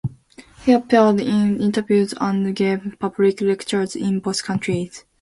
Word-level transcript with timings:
He 0.65 0.71
appeared 0.71 1.19
in 1.21 1.61
interviews 1.61 2.15
and 2.19 2.55
gave 2.55 2.97
public 2.97 3.39
lectures 3.39 3.95
in 3.95 4.19
both 4.19 4.41
countries. 4.43 5.05